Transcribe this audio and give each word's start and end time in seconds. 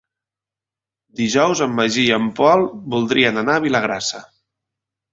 Dijous 1.19 1.61
en 1.67 1.77
Magí 1.81 2.07
i 2.07 2.17
en 2.17 2.27
Pol 2.41 2.67
voldrien 2.97 3.41
anar 3.45 3.59
a 3.61 3.67
Vilagrassa. 3.71 4.27